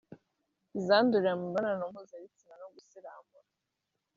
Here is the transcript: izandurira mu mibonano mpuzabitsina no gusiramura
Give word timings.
izandurira 0.79 1.31
mu 1.39 1.43
mibonano 1.47 1.83
mpuzabitsina 1.91 2.53
no 2.61 2.67
gusiramura 2.73 3.47